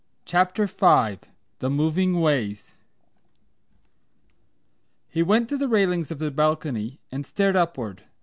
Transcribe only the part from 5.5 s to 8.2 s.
the railings of the balcony and stared upward.